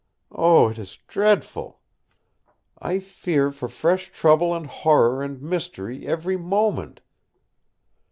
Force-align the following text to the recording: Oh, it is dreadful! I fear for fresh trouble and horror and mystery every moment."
Oh, 0.31 0.69
it 0.69 0.79
is 0.79 0.97
dreadful! 1.07 1.79
I 2.79 2.97
fear 2.99 3.51
for 3.51 3.69
fresh 3.69 4.11
trouble 4.11 4.51
and 4.55 4.65
horror 4.65 5.21
and 5.21 5.39
mystery 5.39 6.07
every 6.07 6.37
moment." 6.37 7.01